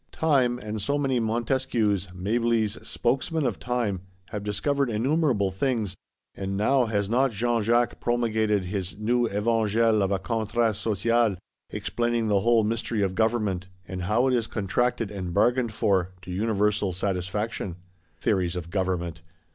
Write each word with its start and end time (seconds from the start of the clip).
Time, 0.13 0.57
and 0.57 0.81
so 0.81 0.97
many 0.97 1.19
Montesquieus, 1.19 2.07
Mablys, 2.11 2.75
spokesmen 2.83 3.45
of 3.45 3.59
Time, 3.59 4.01
have 4.29 4.43
discovered 4.43 4.89
innumerable 4.89 5.51
things: 5.51 5.95
and 6.33 6.57
now 6.57 6.87
has 6.87 7.07
not 7.07 7.29
Jean 7.29 7.61
Jacques 7.61 7.99
promulgated 7.99 8.65
his 8.65 8.97
new 8.97 9.27
Evangel 9.27 10.01
of 10.01 10.11
a 10.11 10.17
Contrat 10.17 10.75
Social; 10.75 11.35
explaining 11.69 12.29
the 12.29 12.39
whole 12.39 12.63
mystery 12.63 13.03
of 13.03 13.13
Government, 13.13 13.67
and 13.87 14.01
how 14.01 14.25
it 14.25 14.33
is 14.33 14.47
contracted 14.47 15.11
and 15.11 15.35
bargained 15.35 15.71
for,—to 15.71 16.31
universal 16.31 16.91
satisfaction? 16.93 17.75
Theories 18.19 18.55
of 18.55 18.71
Government! 18.71 19.21